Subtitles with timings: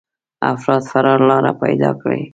[0.53, 2.21] افراد فرار لاره پيدا کړي.